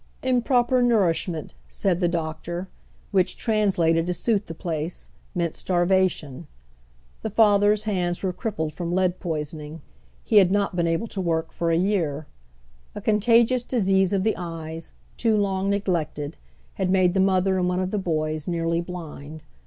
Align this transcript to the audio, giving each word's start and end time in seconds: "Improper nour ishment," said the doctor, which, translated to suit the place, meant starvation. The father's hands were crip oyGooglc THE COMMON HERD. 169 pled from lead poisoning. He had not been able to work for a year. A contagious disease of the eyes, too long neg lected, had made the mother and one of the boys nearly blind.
"Improper 0.33 0.81
nour 0.81 1.11
ishment," 1.11 1.51
said 1.69 1.99
the 1.99 2.07
doctor, 2.07 2.67
which, 3.11 3.37
translated 3.37 4.07
to 4.07 4.15
suit 4.15 4.47
the 4.47 4.55
place, 4.55 5.11
meant 5.35 5.55
starvation. 5.55 6.47
The 7.21 7.29
father's 7.29 7.83
hands 7.83 8.23
were 8.23 8.33
crip 8.33 8.55
oyGooglc 8.55 8.71
THE 8.71 8.75
COMMON 8.77 8.97
HERD. 8.97 9.13
169 9.13 9.13
pled 9.13 9.21
from 9.21 9.29
lead 9.29 9.75
poisoning. 9.75 9.81
He 10.23 10.37
had 10.37 10.51
not 10.51 10.75
been 10.75 10.87
able 10.87 11.05
to 11.05 11.21
work 11.21 11.51
for 11.51 11.69
a 11.69 11.77
year. 11.77 12.25
A 12.95 12.99
contagious 13.01 13.61
disease 13.61 14.11
of 14.11 14.23
the 14.23 14.33
eyes, 14.37 14.91
too 15.17 15.37
long 15.37 15.69
neg 15.69 15.87
lected, 15.87 16.37
had 16.81 16.89
made 16.89 17.13
the 17.13 17.19
mother 17.19 17.59
and 17.59 17.69
one 17.69 17.79
of 17.79 17.91
the 17.91 17.99
boys 17.99 18.47
nearly 18.47 18.81
blind. 18.81 19.43